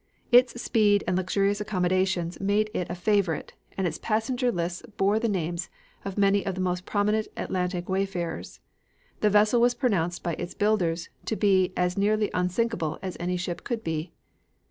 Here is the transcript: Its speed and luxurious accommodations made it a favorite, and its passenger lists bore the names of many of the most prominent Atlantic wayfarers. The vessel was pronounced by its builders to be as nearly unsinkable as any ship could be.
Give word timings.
Its 0.31 0.59
speed 0.59 1.03
and 1.05 1.15
luxurious 1.15 1.61
accommodations 1.61 2.39
made 2.41 2.71
it 2.73 2.89
a 2.89 2.95
favorite, 2.95 3.53
and 3.77 3.85
its 3.85 3.99
passenger 3.99 4.51
lists 4.51 4.81
bore 4.97 5.19
the 5.19 5.29
names 5.29 5.69
of 6.03 6.17
many 6.17 6.43
of 6.43 6.55
the 6.55 6.59
most 6.59 6.87
prominent 6.87 7.27
Atlantic 7.37 7.87
wayfarers. 7.87 8.59
The 9.19 9.29
vessel 9.29 9.61
was 9.61 9.75
pronounced 9.75 10.23
by 10.23 10.33
its 10.39 10.55
builders 10.55 11.09
to 11.25 11.35
be 11.35 11.71
as 11.77 11.99
nearly 11.99 12.31
unsinkable 12.33 12.97
as 13.03 13.15
any 13.19 13.37
ship 13.37 13.63
could 13.63 13.83
be. 13.83 14.11